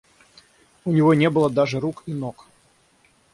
У 0.83 0.91
него 0.93 1.13
не 1.13 1.29
было 1.29 1.47
даже 1.51 1.79
рук 1.79 2.01
и 2.07 2.11
ног. 2.15 2.47